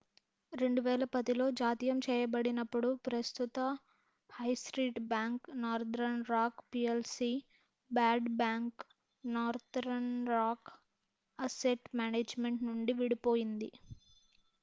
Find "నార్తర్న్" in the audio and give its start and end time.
5.61-6.25, 9.23-10.11